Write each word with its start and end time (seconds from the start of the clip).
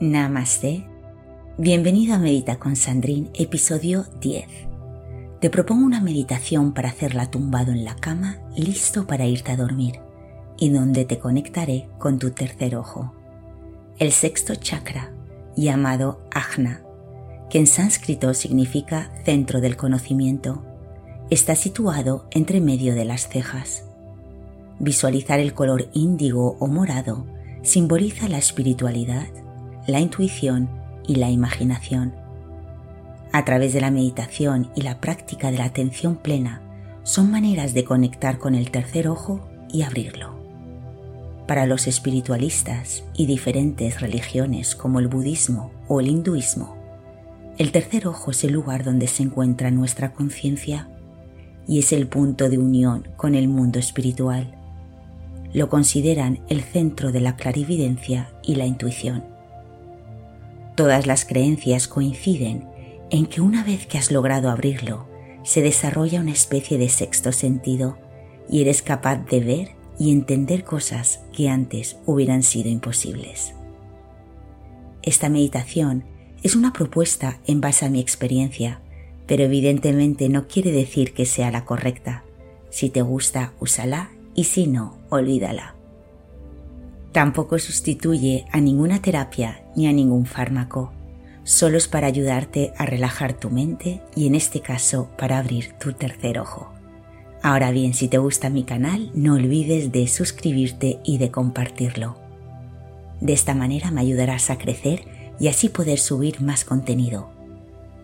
Namaste. 0.00 0.84
Bienvenido 1.56 2.16
a 2.16 2.18
Medita 2.18 2.56
con 2.56 2.74
Sandrine, 2.74 3.30
episodio 3.32 4.04
10. 4.20 4.44
Te 5.40 5.50
propongo 5.50 5.86
una 5.86 6.00
meditación 6.00 6.72
para 6.72 6.88
hacerla 6.88 7.30
tumbado 7.30 7.70
en 7.70 7.84
la 7.84 7.94
cama, 7.94 8.40
listo 8.56 9.06
para 9.06 9.26
irte 9.26 9.52
a 9.52 9.56
dormir, 9.56 10.00
y 10.58 10.70
donde 10.70 11.04
te 11.04 11.20
conectaré 11.20 11.88
con 11.98 12.18
tu 12.18 12.32
tercer 12.32 12.74
ojo, 12.74 13.14
el 14.00 14.10
sexto 14.10 14.56
chakra, 14.56 15.12
llamado 15.54 16.26
Ajna, 16.34 16.82
que 17.48 17.60
en 17.60 17.68
sánscrito 17.68 18.34
significa 18.34 19.12
centro 19.24 19.60
del 19.60 19.76
conocimiento. 19.76 20.64
Está 21.30 21.54
situado 21.54 22.26
entre 22.32 22.60
medio 22.60 22.96
de 22.96 23.04
las 23.04 23.28
cejas. 23.28 23.84
Visualizar 24.80 25.38
el 25.38 25.54
color 25.54 25.88
índigo 25.92 26.56
o 26.58 26.66
morado 26.66 27.26
simboliza 27.62 28.28
la 28.28 28.38
espiritualidad 28.38 29.28
la 29.86 30.00
intuición 30.00 30.68
y 31.06 31.16
la 31.16 31.30
imaginación. 31.30 32.14
A 33.32 33.44
través 33.44 33.72
de 33.74 33.80
la 33.80 33.90
meditación 33.90 34.70
y 34.74 34.82
la 34.82 35.00
práctica 35.00 35.50
de 35.50 35.58
la 35.58 35.64
atención 35.64 36.16
plena 36.16 36.62
son 37.02 37.30
maneras 37.30 37.74
de 37.74 37.84
conectar 37.84 38.38
con 38.38 38.54
el 38.54 38.70
tercer 38.70 39.08
ojo 39.08 39.46
y 39.70 39.82
abrirlo. 39.82 40.34
Para 41.46 41.66
los 41.66 41.86
espiritualistas 41.86 43.04
y 43.14 43.26
diferentes 43.26 44.00
religiones 44.00 44.74
como 44.74 45.00
el 45.00 45.08
budismo 45.08 45.72
o 45.88 46.00
el 46.00 46.08
hinduismo, 46.08 46.76
el 47.58 47.70
tercer 47.70 48.06
ojo 48.06 48.30
es 48.30 48.42
el 48.44 48.52
lugar 48.52 48.82
donde 48.84 49.06
se 49.06 49.22
encuentra 49.22 49.70
nuestra 49.70 50.12
conciencia 50.12 50.88
y 51.68 51.80
es 51.80 51.92
el 51.92 52.06
punto 52.06 52.48
de 52.48 52.58
unión 52.58 53.08
con 53.16 53.34
el 53.34 53.48
mundo 53.48 53.78
espiritual. 53.78 54.54
Lo 55.52 55.68
consideran 55.68 56.40
el 56.48 56.62
centro 56.62 57.12
de 57.12 57.20
la 57.20 57.36
clarividencia 57.36 58.30
y 58.42 58.54
la 58.54 58.66
intuición. 58.66 59.33
Todas 60.74 61.06
las 61.06 61.24
creencias 61.24 61.86
coinciden 61.86 62.66
en 63.10 63.26
que 63.26 63.40
una 63.40 63.62
vez 63.62 63.86
que 63.86 63.98
has 63.98 64.10
logrado 64.10 64.50
abrirlo, 64.50 65.06
se 65.44 65.62
desarrolla 65.62 66.20
una 66.20 66.32
especie 66.32 66.78
de 66.78 66.88
sexto 66.88 67.30
sentido 67.30 67.98
y 68.48 68.62
eres 68.62 68.82
capaz 68.82 69.24
de 69.26 69.40
ver 69.40 69.70
y 69.98 70.10
entender 70.10 70.64
cosas 70.64 71.20
que 71.32 71.48
antes 71.48 71.96
hubieran 72.06 72.42
sido 72.42 72.70
imposibles. 72.70 73.54
Esta 75.02 75.28
meditación 75.28 76.04
es 76.42 76.56
una 76.56 76.72
propuesta 76.72 77.38
en 77.46 77.60
base 77.60 77.84
a 77.84 77.90
mi 77.90 78.00
experiencia, 78.00 78.80
pero 79.26 79.44
evidentemente 79.44 80.28
no 80.28 80.48
quiere 80.48 80.72
decir 80.72 81.14
que 81.14 81.26
sea 81.26 81.50
la 81.50 81.64
correcta. 81.64 82.24
Si 82.70 82.90
te 82.90 83.02
gusta, 83.02 83.52
úsala 83.60 84.10
y 84.34 84.44
si 84.44 84.66
no, 84.66 84.98
olvídala. 85.08 85.76
Tampoco 87.12 87.58
sustituye 87.60 88.44
a 88.50 88.60
ninguna 88.60 89.00
terapia 89.00 89.63
ni 89.76 89.86
a 89.86 89.92
ningún 89.92 90.26
fármaco. 90.26 90.92
Solo 91.42 91.76
es 91.76 91.88
para 91.88 92.06
ayudarte 92.06 92.72
a 92.78 92.86
relajar 92.86 93.34
tu 93.34 93.50
mente 93.50 94.00
y 94.14 94.26
en 94.26 94.34
este 94.34 94.60
caso 94.60 95.10
para 95.18 95.38
abrir 95.38 95.72
tu 95.78 95.92
tercer 95.92 96.38
ojo. 96.38 96.72
Ahora 97.42 97.70
bien, 97.70 97.92
si 97.92 98.08
te 98.08 98.18
gusta 98.18 98.48
mi 98.48 98.64
canal, 98.64 99.10
no 99.14 99.34
olvides 99.34 99.92
de 99.92 100.06
suscribirte 100.06 101.00
y 101.04 101.18
de 101.18 101.30
compartirlo. 101.30 102.16
De 103.20 103.34
esta 103.34 103.54
manera 103.54 103.90
me 103.90 104.00
ayudarás 104.00 104.48
a 104.50 104.56
crecer 104.58 105.04
y 105.38 105.48
así 105.48 105.68
poder 105.68 105.98
subir 105.98 106.40
más 106.40 106.64
contenido. 106.64 107.30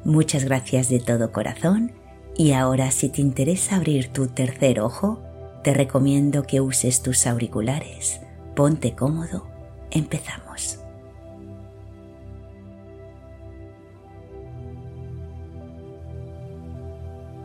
Muchas 0.04 0.44
gracias 0.44 0.90
de 0.90 1.00
todo 1.00 1.32
corazón 1.32 1.92
y 2.36 2.52
ahora 2.52 2.90
si 2.90 3.08
te 3.08 3.20
interesa 3.20 3.76
abrir 3.76 4.08
tu 4.08 4.26
tercer 4.26 4.80
ojo, 4.80 5.22
te 5.64 5.72
recomiendo 5.72 6.42
que 6.42 6.60
uses 6.60 7.02
tus 7.02 7.26
auriculares 7.26 8.20
Ponte 8.54 8.94
cómodo, 8.94 9.46
empezamos. 9.90 10.49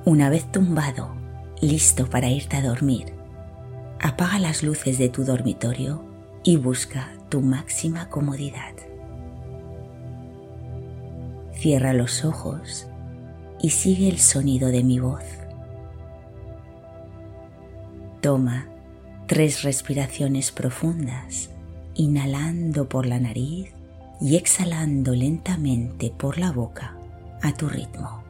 Una 0.06 0.30
vez 0.30 0.52
tumbado, 0.52 1.16
listo 1.62 2.08
para 2.10 2.30
irte 2.30 2.58
a 2.58 2.62
dormir, 2.62 3.14
apaga 4.00 4.38
las 4.38 4.62
luces 4.62 5.00
de 5.00 5.10
tu 5.10 5.26
dormitorio 5.26 6.06
y 6.44 6.58
busca 6.58 7.10
tu 7.30 7.42
máxima 7.42 8.08
comodidad. 8.10 8.76
Cierra 11.54 11.94
los 11.94 12.24
ojos 12.24 12.88
y 13.60 13.72
sigue 13.72 14.08
el 14.08 14.20
sonido 14.20 14.70
de 14.70 14.84
mi 14.84 15.00
voz. 15.00 15.24
Toma 18.22 18.68
Tres 19.28 19.64
respiraciones 19.64 20.52
profundas, 20.52 21.50
inhalando 21.96 22.88
por 22.88 23.08
la 23.08 23.20
nariz 23.20 23.74
y 24.22 24.36
exhalando 24.36 25.16
lentamente 25.16 26.14
por 26.16 26.38
la 26.38 26.52
boca 26.52 26.96
a 27.42 27.52
tu 27.54 27.68
ritmo. 27.68 28.25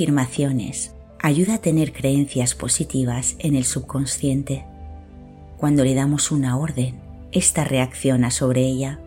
Afirmaciones 0.00 0.94
ayuda 1.18 1.56
a 1.56 1.58
tener 1.58 1.92
creencias 1.92 2.54
positivas 2.54 3.36
en 3.38 3.54
el 3.54 3.66
subconsciente. 3.66 4.64
Cuando 5.58 5.84
le 5.84 5.94
damos 5.94 6.30
una 6.30 6.56
orden, 6.56 6.98
ésta 7.32 7.64
reacciona 7.64 8.30
sobre 8.30 8.62
ella. 8.62 8.98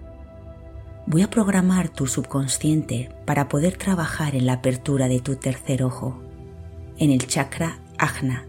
Voy 1.07 1.23
a 1.23 1.31
programar 1.31 1.89
tu 1.89 2.05
subconsciente 2.05 3.09
para 3.25 3.49
poder 3.49 3.75
trabajar 3.75 4.35
en 4.35 4.45
la 4.45 4.53
apertura 4.53 5.07
de 5.07 5.19
tu 5.19 5.35
tercer 5.35 5.81
ojo, 5.81 6.21
en 6.99 7.09
el 7.09 7.25
chakra 7.25 7.79
ajna, 7.97 8.45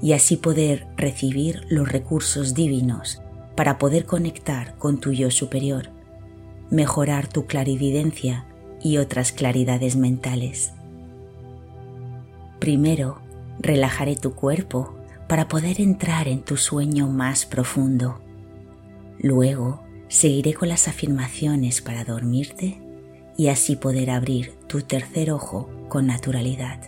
y 0.00 0.14
así 0.14 0.38
poder 0.38 0.86
recibir 0.96 1.66
los 1.68 1.86
recursos 1.86 2.54
divinos 2.54 3.20
para 3.56 3.76
poder 3.76 4.06
conectar 4.06 4.78
con 4.78 5.00
tu 5.00 5.12
yo 5.12 5.30
superior, 5.30 5.90
mejorar 6.70 7.26
tu 7.26 7.44
clarividencia 7.44 8.46
y 8.82 8.96
otras 8.96 9.32
claridades 9.32 9.96
mentales. 9.96 10.72
Primero, 12.64 13.18
relajaré 13.58 14.16
tu 14.16 14.34
cuerpo 14.34 14.94
para 15.28 15.48
poder 15.48 15.82
entrar 15.82 16.28
en 16.28 16.40
tu 16.40 16.56
sueño 16.56 17.08
más 17.08 17.44
profundo. 17.44 18.22
Luego, 19.18 19.82
seguiré 20.08 20.54
con 20.54 20.70
las 20.70 20.88
afirmaciones 20.88 21.82
para 21.82 22.04
dormirte 22.04 22.80
y 23.36 23.48
así 23.48 23.76
poder 23.76 24.08
abrir 24.10 24.54
tu 24.66 24.80
tercer 24.80 25.30
ojo 25.30 25.68
con 25.90 26.06
naturalidad. 26.06 26.80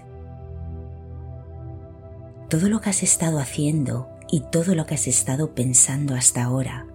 Todo 2.48 2.70
lo 2.70 2.80
que 2.80 2.88
has 2.88 3.02
estado 3.02 3.38
haciendo 3.38 4.08
y 4.30 4.44
todo 4.50 4.74
lo 4.74 4.86
que 4.86 4.94
has 4.94 5.06
estado 5.06 5.54
pensando 5.54 6.14
hasta 6.14 6.42
ahora, 6.42 6.86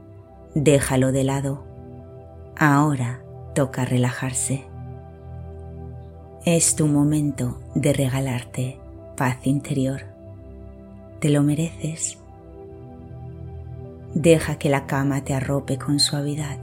déjalo 0.55 1.11
de 1.11 1.23
lado. 1.23 1.67
Ahora 2.57 3.21
toca 3.53 3.85
relajarse. 3.85 4.70
Es 6.45 6.75
tu 6.75 6.87
momento 6.87 7.59
de 7.75 7.93
regalarte 7.93 8.79
paz 9.15 9.45
interior. 9.45 10.05
Te 11.19 11.29
lo 11.29 11.43
mereces. 11.43 12.17
Deja 14.15 14.55
que 14.55 14.67
la 14.67 14.87
cama 14.87 15.23
te 15.23 15.35
arrope 15.35 15.77
con 15.77 15.99
suavidad. 15.99 16.57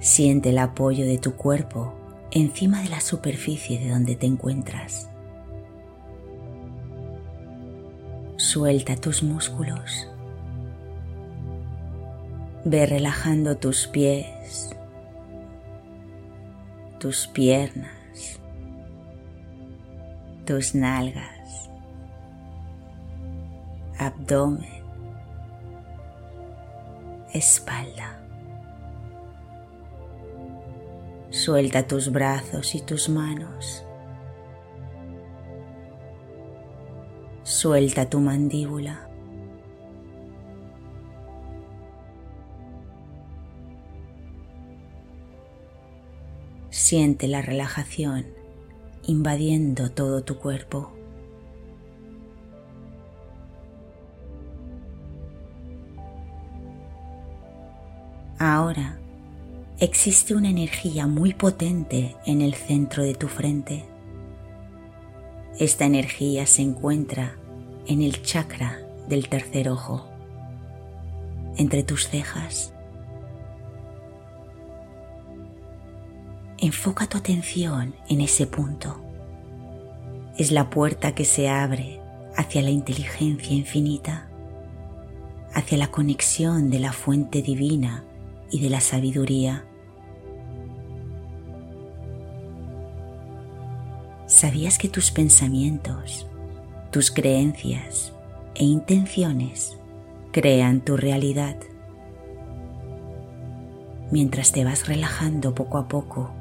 Siente 0.00 0.48
el 0.48 0.58
apoyo 0.58 1.06
de 1.06 1.18
tu 1.18 1.36
cuerpo 1.36 1.94
encima 2.32 2.82
de 2.82 2.88
la 2.88 3.00
superficie 3.00 3.78
de 3.78 3.90
donde 3.90 4.16
te 4.16 4.26
encuentras. 4.26 5.08
Suelta 8.38 8.96
tus 8.96 9.22
músculos. 9.22 10.08
Ve 12.64 12.86
relajando 12.86 13.56
tus 13.56 13.86
pies, 13.86 14.74
tus 16.98 17.28
piernas 17.28 17.99
tus 20.44 20.74
nalgas, 20.74 21.70
abdomen, 23.98 24.82
espalda. 27.32 28.16
Suelta 31.30 31.86
tus 31.86 32.10
brazos 32.10 32.74
y 32.74 32.80
tus 32.80 33.08
manos. 33.08 33.84
Suelta 37.44 38.08
tu 38.08 38.20
mandíbula. 38.20 39.08
Siente 46.70 47.28
la 47.28 47.42
relajación 47.42 48.39
invadiendo 49.10 49.90
todo 49.90 50.22
tu 50.22 50.36
cuerpo. 50.36 50.92
Ahora 58.38 58.98
existe 59.80 60.34
una 60.34 60.48
energía 60.48 61.06
muy 61.06 61.34
potente 61.34 62.16
en 62.24 62.40
el 62.40 62.54
centro 62.54 63.02
de 63.02 63.14
tu 63.14 63.28
frente. 63.28 63.84
Esta 65.58 65.84
energía 65.84 66.46
se 66.46 66.62
encuentra 66.62 67.36
en 67.86 68.02
el 68.02 68.22
chakra 68.22 68.78
del 69.08 69.28
tercer 69.28 69.68
ojo, 69.68 70.08
entre 71.56 71.82
tus 71.82 72.08
cejas. 72.08 72.72
Enfoca 76.62 77.06
tu 77.06 77.16
atención 77.16 77.94
en 78.10 78.20
ese 78.20 78.46
punto. 78.46 79.00
Es 80.36 80.52
la 80.52 80.68
puerta 80.68 81.14
que 81.14 81.24
se 81.24 81.48
abre 81.48 82.02
hacia 82.36 82.60
la 82.60 82.68
inteligencia 82.68 83.56
infinita, 83.56 84.28
hacia 85.54 85.78
la 85.78 85.90
conexión 85.90 86.68
de 86.68 86.78
la 86.78 86.92
fuente 86.92 87.40
divina 87.40 88.04
y 88.50 88.60
de 88.60 88.68
la 88.68 88.82
sabiduría. 88.82 89.64
¿Sabías 94.26 94.76
que 94.76 94.90
tus 94.90 95.10
pensamientos, 95.10 96.26
tus 96.90 97.10
creencias 97.10 98.12
e 98.54 98.64
intenciones 98.64 99.78
crean 100.30 100.82
tu 100.82 100.98
realidad? 100.98 101.56
Mientras 104.10 104.52
te 104.52 104.62
vas 104.62 104.86
relajando 104.86 105.54
poco 105.54 105.78
a 105.78 105.88
poco 105.88 106.34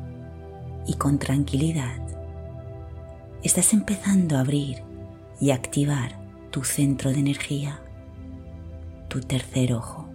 y 0.90 0.96
con 0.96 1.20
tranquilidad, 1.20 2.02
estás 3.44 3.74
empezando 3.74 4.36
a 4.36 4.40
abrir 4.40 4.82
y 5.40 5.52
activar 5.52 6.20
tu 6.50 6.64
centro 6.64 7.12
de 7.12 7.20
energía, 7.20 7.80
tu 9.08 9.22
tercer 9.22 9.74
ojo. 9.74 10.10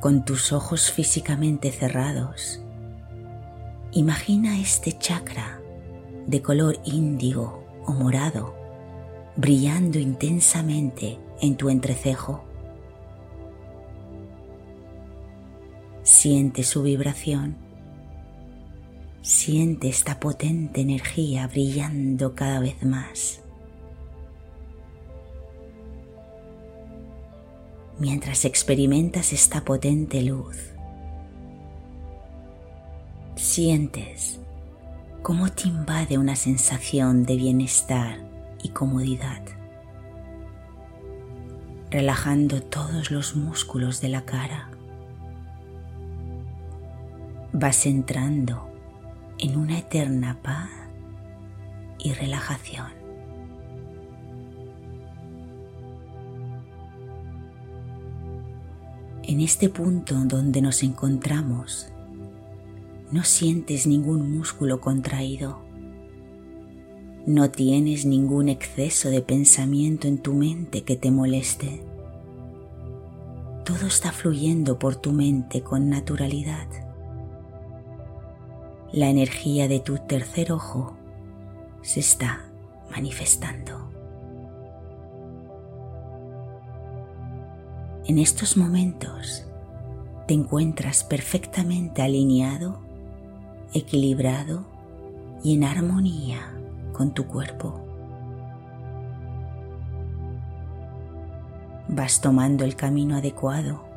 Con 0.00 0.24
tus 0.24 0.52
ojos 0.52 0.90
físicamente 0.90 1.70
cerrados, 1.70 2.60
imagina 3.92 4.58
este 4.58 4.98
chakra 4.98 5.60
de 6.26 6.42
color 6.42 6.80
índigo 6.84 7.64
o 7.86 7.92
morado 7.92 8.56
brillando 9.36 10.00
intensamente 10.00 11.20
en 11.40 11.56
tu 11.56 11.70
entrecejo. 11.70 12.49
Siente 16.20 16.64
su 16.64 16.82
vibración. 16.82 17.56
Siente 19.22 19.88
esta 19.88 20.20
potente 20.20 20.82
energía 20.82 21.46
brillando 21.46 22.34
cada 22.34 22.60
vez 22.60 22.84
más. 22.84 23.40
mientras 27.98 28.44
experimentas 28.44 29.32
esta 29.32 29.64
potente 29.64 30.22
luz. 30.22 30.56
Sientes 33.36 34.40
cómo 35.22 35.50
te 35.50 35.68
invade 35.68 36.18
una 36.18 36.36
sensación 36.36 37.24
de 37.24 37.36
bienestar 37.36 38.18
y 38.62 38.70
comodidad, 38.70 39.42
relajando 41.90 42.62
todos 42.62 43.10
los 43.10 43.36
músculos 43.36 44.02
de 44.02 44.08
la 44.10 44.26
cara. 44.26 44.69
Vas 47.52 47.84
entrando 47.86 48.70
en 49.38 49.56
una 49.56 49.76
eterna 49.76 50.38
paz 50.40 50.70
y 51.98 52.12
relajación. 52.12 52.92
En 59.24 59.40
este 59.40 59.68
punto 59.68 60.14
donde 60.26 60.62
nos 60.62 60.84
encontramos, 60.84 61.92
no 63.10 63.24
sientes 63.24 63.84
ningún 63.84 64.30
músculo 64.36 64.80
contraído. 64.80 65.58
No 67.26 67.50
tienes 67.50 68.06
ningún 68.06 68.48
exceso 68.48 69.10
de 69.10 69.22
pensamiento 69.22 70.06
en 70.06 70.18
tu 70.18 70.34
mente 70.34 70.82
que 70.82 70.94
te 70.94 71.10
moleste. 71.10 71.82
Todo 73.64 73.88
está 73.88 74.12
fluyendo 74.12 74.78
por 74.78 74.94
tu 74.94 75.10
mente 75.12 75.62
con 75.62 75.90
naturalidad. 75.90 76.89
La 78.92 79.08
energía 79.08 79.68
de 79.68 79.78
tu 79.78 79.98
tercer 79.98 80.50
ojo 80.50 80.96
se 81.80 82.00
está 82.00 82.40
manifestando. 82.90 83.88
En 88.04 88.18
estos 88.18 88.56
momentos 88.56 89.46
te 90.26 90.34
encuentras 90.34 91.04
perfectamente 91.04 92.02
alineado, 92.02 92.80
equilibrado 93.74 94.64
y 95.44 95.54
en 95.54 95.62
armonía 95.62 96.52
con 96.92 97.14
tu 97.14 97.28
cuerpo. 97.28 97.80
Vas 101.86 102.20
tomando 102.20 102.64
el 102.64 102.74
camino 102.74 103.16
adecuado. 103.16 103.89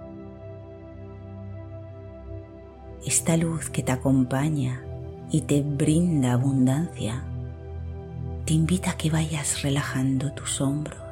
Esta 3.06 3.38
luz 3.38 3.70
que 3.70 3.84
te 3.84 3.92
acompaña 3.92 4.82
y 5.32 5.42
te 5.42 5.62
brinda 5.62 6.34
abundancia 6.34 7.24
te 8.46 8.54
invita 8.54 8.92
a 8.92 8.98
que 8.98 9.10
vayas 9.10 9.62
relajando 9.62 10.34
tus 10.34 10.60
hombros 10.60 11.04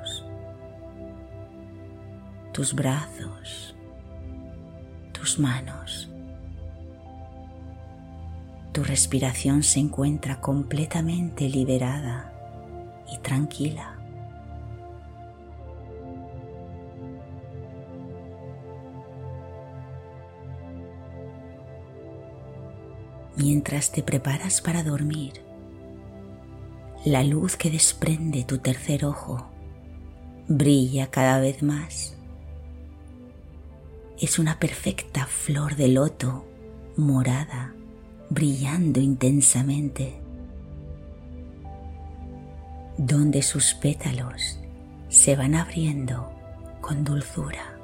tus 2.51 2.73
brazos, 2.73 3.75
tus 5.13 5.39
manos. 5.39 6.09
Tu 8.73 8.83
respiración 8.83 9.63
se 9.63 9.79
encuentra 9.79 10.41
completamente 10.41 11.47
liberada 11.49 12.33
y 13.11 13.17
tranquila. 13.19 14.00
Mientras 23.41 23.91
te 23.91 24.03
preparas 24.03 24.61
para 24.61 24.83
dormir, 24.83 25.41
la 27.05 27.23
luz 27.23 27.57
que 27.57 27.71
desprende 27.71 28.43
tu 28.43 28.59
tercer 28.59 29.03
ojo 29.03 29.47
brilla 30.47 31.07
cada 31.07 31.39
vez 31.39 31.63
más. 31.63 32.15
Es 34.19 34.37
una 34.37 34.59
perfecta 34.59 35.25
flor 35.25 35.75
de 35.75 35.87
loto 35.87 36.45
morada, 36.97 37.73
brillando 38.29 38.99
intensamente, 38.99 40.21
donde 42.95 43.41
sus 43.41 43.73
pétalos 43.73 44.59
se 45.09 45.35
van 45.35 45.55
abriendo 45.55 46.31
con 46.79 47.03
dulzura. 47.03 47.80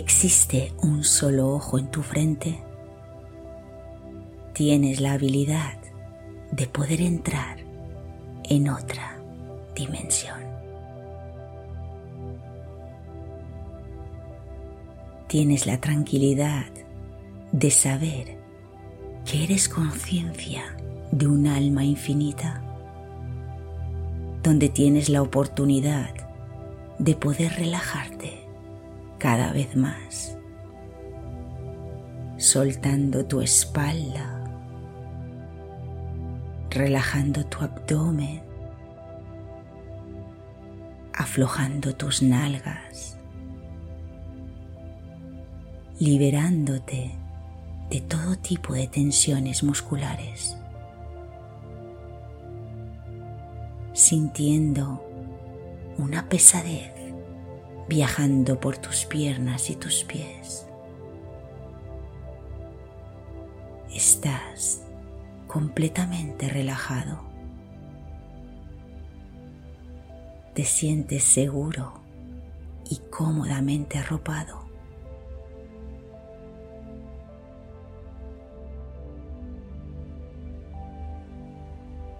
Existe 0.00 0.72
un 0.82 1.04
solo 1.04 1.50
ojo 1.50 1.78
en 1.78 1.88
tu 1.88 2.02
frente. 2.02 2.58
Tienes 4.54 5.00
la 5.00 5.12
habilidad 5.12 5.78
de 6.50 6.66
poder 6.66 7.02
entrar 7.02 7.58
en 8.44 8.70
otra 8.70 9.18
dimensión. 9.76 10.40
Tienes 15.28 15.66
la 15.66 15.78
tranquilidad 15.78 16.66
de 17.52 17.70
saber 17.70 18.38
que 19.24 19.44
eres 19.44 19.68
conciencia 19.68 20.62
de 21.12 21.26
un 21.26 21.46
alma 21.46 21.84
infinita, 21.84 22.62
donde 24.42 24.70
tienes 24.70 25.10
la 25.10 25.20
oportunidad 25.20 26.14
de 26.98 27.14
poder 27.14 27.52
relajarte 27.52 28.39
cada 29.20 29.52
vez 29.52 29.76
más, 29.76 30.36
soltando 32.36 33.24
tu 33.24 33.40
espalda 33.40 34.40
relajando 36.70 37.44
tu 37.46 37.58
abdomen, 37.64 38.42
aflojando 41.12 41.94
tus 41.96 42.22
nalgas, 42.22 43.18
liberándote 45.98 47.10
de 47.90 48.00
todo 48.02 48.36
tipo 48.36 48.72
de 48.74 48.86
tensiones 48.86 49.64
musculares, 49.64 50.56
sintiendo 53.92 55.04
una 55.98 56.28
pesadez 56.28 56.99
viajando 57.90 58.60
por 58.60 58.78
tus 58.78 59.04
piernas 59.04 59.68
y 59.68 59.74
tus 59.74 60.04
pies. 60.04 60.64
Estás 63.92 64.82
completamente 65.48 66.48
relajado. 66.48 67.20
Te 70.54 70.64
sientes 70.64 71.24
seguro 71.24 71.94
y 72.88 73.00
cómodamente 73.10 73.98
arropado. 73.98 74.70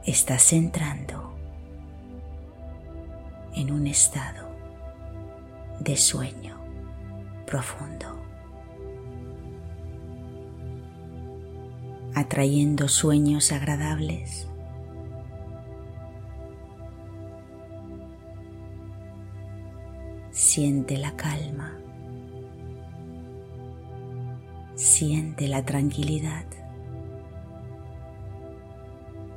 Estás 0.05 0.53
entrando 0.53 1.33
en 3.55 3.71
un 3.71 3.87
estado 3.87 4.50
de 5.81 5.97
sueño 5.97 6.61
profundo, 7.47 8.07
atrayendo 12.15 12.87
sueños 12.87 13.51
agradables. 13.51 14.47
Siente 20.31 20.97
la 20.97 21.17
calma, 21.17 21.79
siente 24.75 25.49
la 25.49 25.65
tranquilidad, 25.65 26.45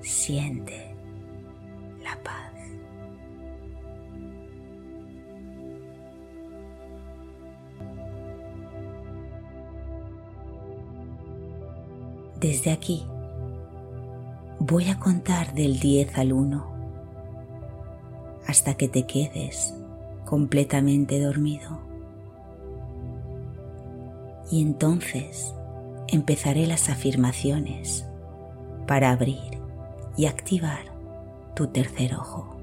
siente 0.01 0.92
Desde 12.43 12.71
aquí 12.73 13.05
voy 14.59 14.89
a 14.89 14.99
contar 14.99 15.53
del 15.53 15.79
10 15.79 16.17
al 16.17 16.33
1 16.33 16.73
hasta 18.45 18.73
que 18.73 18.89
te 18.89 19.07
quedes 19.07 19.73
completamente 20.25 21.21
dormido. 21.21 21.79
Y 24.51 24.61
entonces 24.61 25.55
empezaré 26.09 26.67
las 26.67 26.89
afirmaciones 26.89 28.05
para 28.87 29.11
abrir 29.11 29.61
y 30.17 30.25
activar 30.25 30.83
tu 31.55 31.67
tercer 31.67 32.13
ojo. 32.13 32.57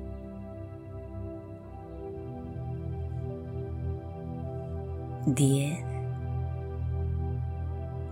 Diez, 5.25 5.83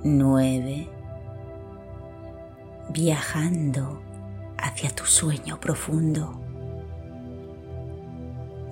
nueve, 0.02 0.88
viajando 2.90 4.02
hacia 4.56 4.90
tu 4.90 5.04
sueño 5.04 5.60
profundo. 5.60 6.40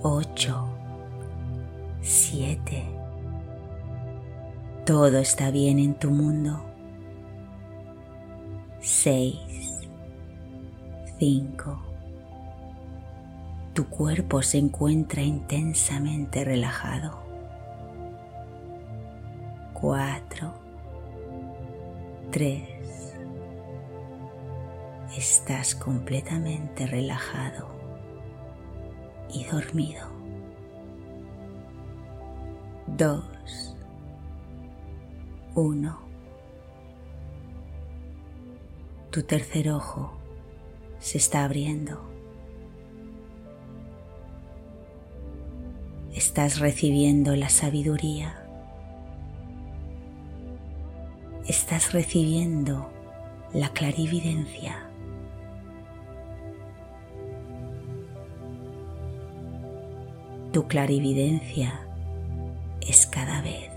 Ocho, 0.01 0.67
siete. 2.01 2.83
Todo 4.85 5.19
está 5.19 5.51
bien 5.51 5.79
en 5.79 5.95
tu 5.95 6.11
mundo. 6.11 6.63
Seis, 8.79 9.87
cinco. 11.19 11.81
Tu 13.73 13.87
cuerpo 13.89 14.41
se 14.41 14.57
encuentra 14.57 15.21
intensamente 15.21 16.43
relajado. 16.43 17.19
Cuatro, 19.73 20.53
tres 22.31 22.77
estás 25.17 25.73
completamente 25.73 26.85
relajado 26.85 27.67
y 29.33 29.45
dormido. 29.45 30.07
Dos, 32.85 33.75
uno. 35.55 35.99
Tu 39.09 39.23
tercer 39.23 39.71
ojo 39.71 40.13
se 40.99 41.17
está 41.17 41.45
abriendo. 41.45 41.99
Estás 46.13 46.59
recibiendo 46.59 47.35
la 47.35 47.49
sabiduría. 47.49 48.43
Estás 51.47 51.93
recibiendo 51.93 52.89
la 53.53 53.69
clarividencia. 53.69 54.87
Tu 60.57 60.67
clarividencia 60.67 61.87
es 62.81 63.05
cada 63.05 63.43
vez 63.43 63.69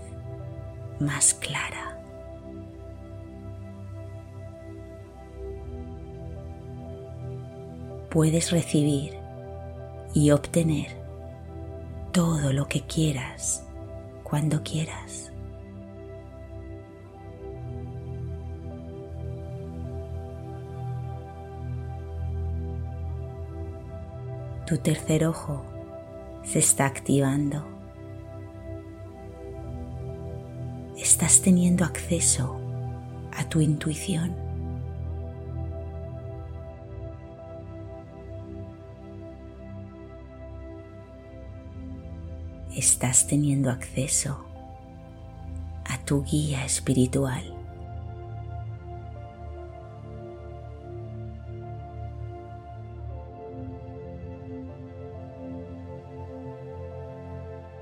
más 0.99 1.35
clara. 1.35 1.95
Puedes 8.09 8.49
recibir 8.49 9.13
y 10.15 10.31
obtener 10.31 10.87
todo 12.11 12.51
lo 12.51 12.67
que 12.67 12.81
quieras 12.81 13.63
cuando 14.23 14.63
quieras. 14.63 15.31
Tu 24.65 24.79
tercer 24.79 25.27
ojo 25.27 25.70
se 26.43 26.59
está 26.59 26.85
activando. 26.85 27.65
Estás 30.97 31.41
teniendo 31.41 31.85
acceso 31.85 32.59
a 33.31 33.47
tu 33.49 33.61
intuición. 33.61 34.35
Estás 42.75 43.27
teniendo 43.27 43.69
acceso 43.69 44.45
a 45.85 45.97
tu 46.05 46.23
guía 46.23 46.63
espiritual. 46.65 47.60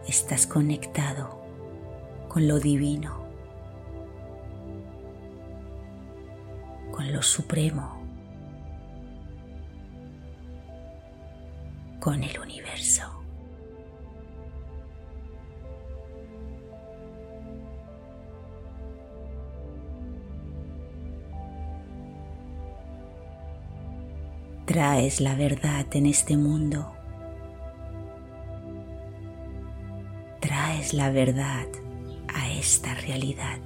Estás 0.08 0.48
conectado 0.48 1.40
con 2.28 2.48
lo 2.48 2.60
divino, 2.60 3.24
con 6.92 7.12
lo 7.12 7.22
supremo, 7.22 8.02
con 12.00 12.24
el 12.24 12.40
universo. 12.40 13.04
Traes 24.66 25.20
la 25.20 25.34
verdad 25.34 25.88
en 25.94 26.06
este 26.06 26.38
mundo 26.38 26.99
la 30.94 31.10
verdad 31.12 31.68
a 32.28 32.50
esta 32.52 32.94
realidad. 32.96 33.60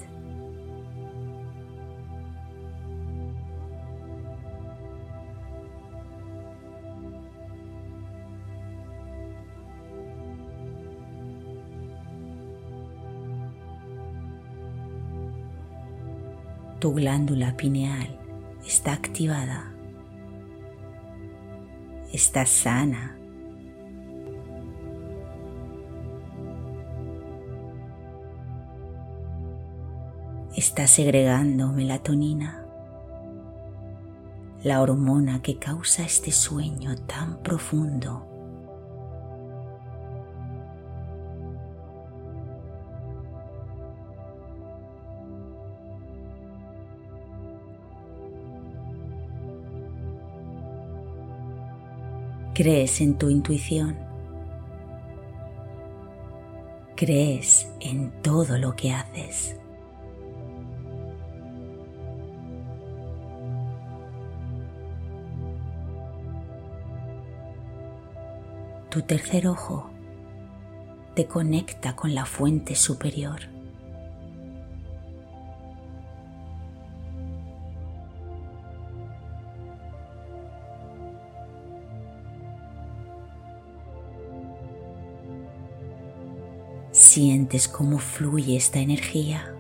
Tu 16.80 16.94
glándula 16.94 17.56
pineal 17.56 18.20
está 18.66 18.92
activada, 18.92 19.74
está 22.12 22.46
sana 22.46 23.23
está 30.64 30.88
segregando 30.88 31.74
melatonina, 31.74 32.66
la 34.64 34.82
hormona 34.82 35.42
que 35.42 35.60
causa 35.60 36.04
este 36.04 36.32
sueño 36.32 36.96
tan 37.06 37.44
profundo. 37.44 38.26
Crees 52.54 53.02
en 53.02 53.18
tu 53.18 53.30
intuición. 53.30 53.98
Crees 56.96 57.68
en 57.82 58.14
todo 58.22 58.58
lo 58.58 58.78
que 58.78 58.94
haces. 58.94 59.58
Tu 68.94 69.02
tercer 69.02 69.48
ojo 69.48 69.90
te 71.16 71.26
conecta 71.26 71.96
con 71.96 72.14
la 72.14 72.28
fuente 72.28 72.76
superior. 72.76 73.40
Sientes 86.92 87.68
cómo 87.68 87.98
fluye 87.98 88.56
esta 88.56 88.78
energía. 88.78 89.56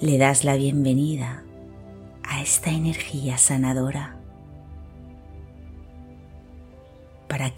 Le 0.00 0.18
das 0.18 0.44
la 0.44 0.54
bienvenida 0.54 1.42
a 2.22 2.40
esta 2.40 2.70
energía 2.70 3.38
sanadora 3.38 4.17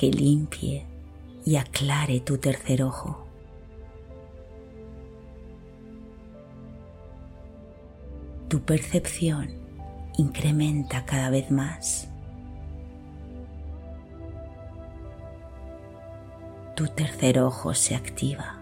que 0.00 0.10
limpie 0.10 0.86
y 1.44 1.56
aclare 1.56 2.20
tu 2.20 2.38
tercer 2.38 2.82
ojo. 2.82 3.26
Tu 8.48 8.62
percepción 8.62 9.50
incrementa 10.16 11.04
cada 11.04 11.28
vez 11.28 11.50
más. 11.50 12.08
Tu 16.76 16.86
tercer 16.86 17.38
ojo 17.38 17.74
se 17.74 17.94
activa. 17.94 18.59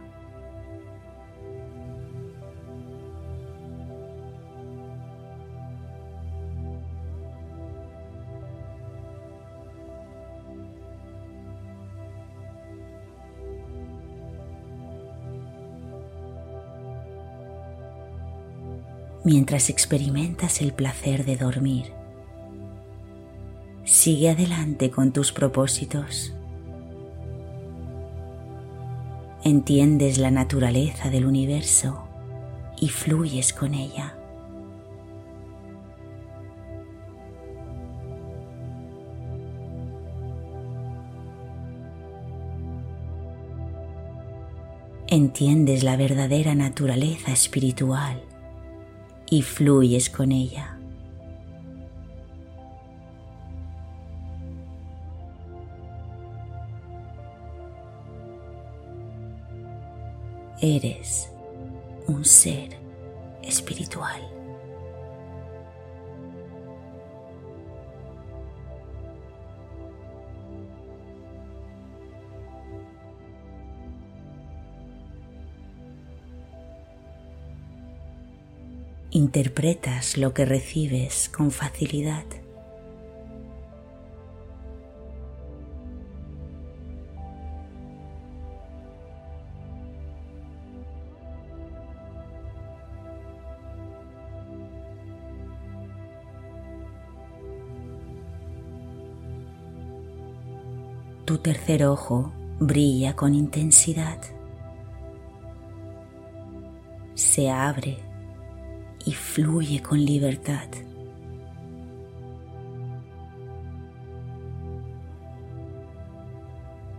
Mientras 19.49 19.71
experimentas 19.71 20.61
el 20.61 20.75
placer 20.75 21.25
de 21.25 21.38
dormir. 21.38 21.95
Sigue 23.85 24.28
adelante 24.28 24.90
con 24.90 25.11
tus 25.11 25.33
propósitos. 25.33 26.35
Entiendes 29.45 30.19
la 30.19 30.31
naturaleza 30.31 31.09
del 31.09 31.25
universo 31.25 32.07
y 32.78 32.90
fluyes 32.90 33.55
con 33.55 33.73
ella. 33.73 34.19
Entiendes 45.07 45.85
la 45.85 45.96
verdadera 45.96 46.55
naturaleza 46.55 47.33
espiritual 47.33 48.28
y 49.31 49.43
fluyes 49.43 50.09
con 50.09 50.33
ella. 50.33 50.75
Eres 60.61 61.31
un 62.09 62.25
ser 62.25 62.77
espiritual. 63.43 64.28
Interpretas 79.29 80.17
lo 80.17 80.33
que 80.33 80.47
recibes 80.47 81.29
con 81.29 81.51
facilidad. 81.51 82.25
Tu 101.27 101.37
tercer 101.37 101.85
ojo 101.85 102.33
brilla 102.59 103.14
con 103.14 103.35
intensidad. 103.35 104.23
Se 107.14 107.51
abre 107.51 108.08
y 109.09 109.12
fluye 109.12 109.81
con 109.81 110.05
libertad. 110.05 110.68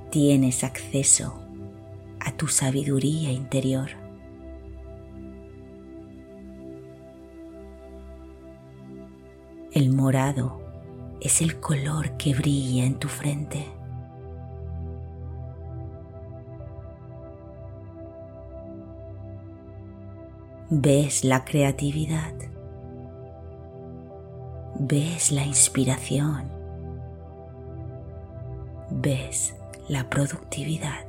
Tienes 0.10 0.63
acceso 0.63 1.39
a 2.19 2.32
tu 2.32 2.48
sabiduría 2.48 3.32
interior. 3.32 3.91
El 9.72 9.91
morado 9.91 10.60
es 11.22 11.41
el 11.41 11.60
color 11.60 12.17
que 12.17 12.34
brilla 12.34 12.86
en 12.86 12.98
tu 12.98 13.08
frente. 13.08 13.67
Ves 20.71 21.23
la 21.23 21.45
creatividad, 21.45 22.34
ves 24.77 25.32
la 25.32 25.43
inspiración, 25.43 26.47
ves 28.91 29.55
la 29.88 30.08
productividad. 30.12 31.08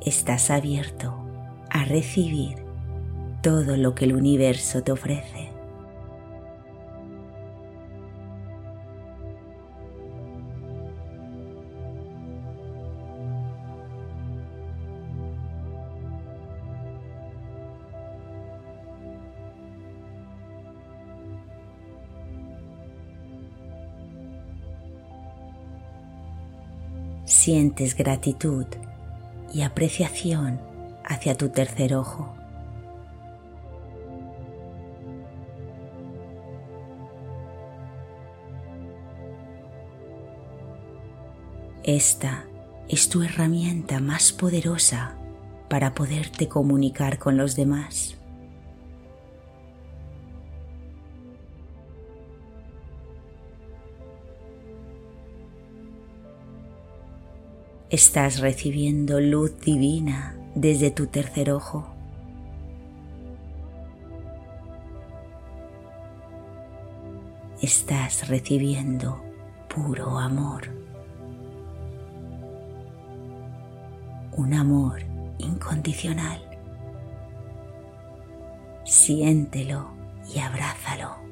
Estás 0.00 0.50
abierto 0.50 1.14
a 1.68 1.84
recibir 1.84 2.64
todo 3.42 3.76
lo 3.76 3.94
que 3.94 4.06
el 4.06 4.14
universo 4.14 4.82
te 4.82 4.92
ofrece. 4.92 5.53
Sientes 27.44 27.94
gratitud 27.94 28.64
y 29.52 29.60
apreciación 29.60 30.58
hacia 31.04 31.36
tu 31.36 31.50
tercer 31.50 31.94
ojo. 31.94 32.34
Esta 41.82 42.46
es 42.88 43.10
tu 43.10 43.22
herramienta 43.22 44.00
más 44.00 44.32
poderosa 44.32 45.18
para 45.68 45.92
poderte 45.94 46.48
comunicar 46.48 47.18
con 47.18 47.36
los 47.36 47.56
demás. 47.56 48.16
Estás 57.94 58.40
recibiendo 58.40 59.20
luz 59.20 59.56
divina 59.60 60.34
desde 60.56 60.90
tu 60.90 61.06
tercer 61.06 61.52
ojo. 61.52 61.86
Estás 67.62 68.26
recibiendo 68.26 69.22
puro 69.72 70.18
amor. 70.18 70.62
Un 74.32 74.54
amor 74.54 75.00
incondicional. 75.38 76.42
Siéntelo 78.84 79.92
y 80.34 80.40
abrázalo. 80.40 81.23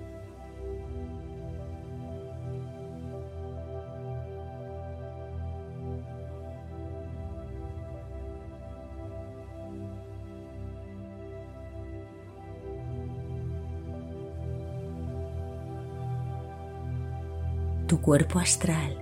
Cuerpo 18.02 18.40
astral 18.40 19.00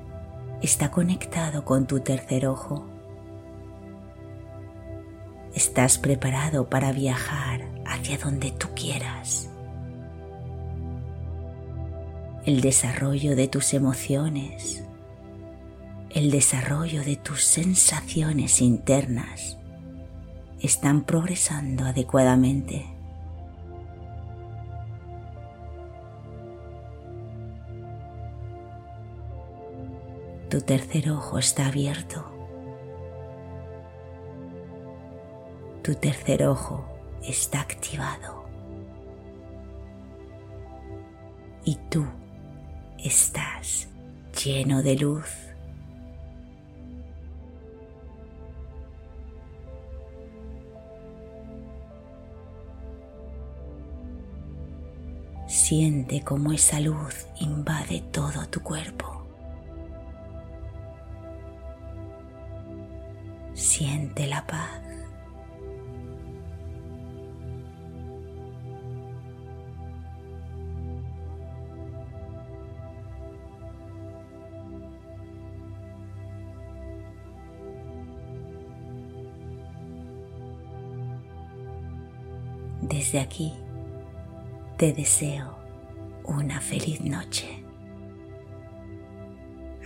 está 0.61 0.91
conectado 0.91 1.65
con 1.65 1.87
tu 1.87 2.01
tercer 2.01 2.47
ojo. 2.47 2.87
Estás 5.55 5.97
preparado 5.97 6.69
para 6.69 6.93
viajar 6.93 7.67
hacia 7.87 8.19
donde 8.19 8.51
tú 8.51 8.69
quieras. 8.77 9.49
El 12.45 12.61
desarrollo 12.61 13.35
de 13.37 13.49
tus 13.49 13.73
emociones, 13.73 14.85
el 16.11 16.31
desarrollo 16.31 17.03
de 17.03 17.17
tus 17.17 17.43
sensaciones 17.43 18.61
internas 18.61 19.57
están 20.61 21.05
progresando 21.05 21.85
adecuadamente. 21.85 23.00
Tu 30.51 30.61
tercer 30.61 31.09
ojo 31.13 31.39
está 31.39 31.69
abierto. 31.69 32.25
Tu 35.85 35.95
tercer 35.95 36.45
ojo 36.45 36.85
está 37.23 37.61
activado. 37.61 38.45
Y 41.65 41.77
tú 41.89 42.05
estás 42.99 43.87
lleno 44.45 44.83
de 44.83 44.97
luz. 44.97 45.29
Siente 55.47 56.23
cómo 56.23 56.53
esa 56.53 56.81
luz 56.81 57.29
invade 57.39 58.03
todo 58.11 58.49
tu 58.49 58.61
cuerpo. 58.65 59.10
Siente 64.11 64.27
la 64.27 64.47
paz. 64.47 64.81
Desde 82.83 83.21
aquí 83.21 83.53
te 84.77 84.93
deseo 84.93 85.57
una 86.25 86.61
feliz 86.61 87.01
noche. 87.01 87.65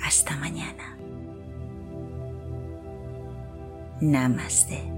Hasta 0.02 0.36
mañana. 0.36 0.73
Namaste. 4.04 4.93